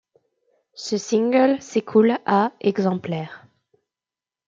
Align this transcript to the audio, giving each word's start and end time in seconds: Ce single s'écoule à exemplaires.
Ce 0.73 0.97
single 0.97 1.61
s'écoule 1.61 2.17
à 2.25 2.53
exemplaires. 2.59 3.45